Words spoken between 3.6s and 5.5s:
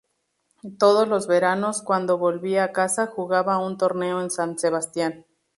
un torneo en San Sebastián.